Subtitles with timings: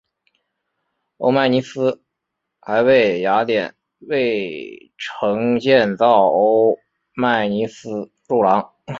[1.17, 2.01] 欧迈尼斯
[2.59, 6.79] 还为雅典卫城建造欧
[7.13, 8.73] 迈尼斯柱廊。